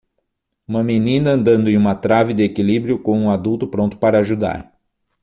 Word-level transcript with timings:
Uma 0.67 0.83
menina 0.83 1.33
andando 1.33 1.69
em 1.69 1.77
uma 1.77 1.95
trave 1.95 2.33
de 2.33 2.41
equilíbrio 2.41 2.97
com 2.97 3.15
um 3.19 3.29
adulto 3.29 3.67
pronto 3.67 3.97
para 3.99 4.17
ajudar 4.17 4.75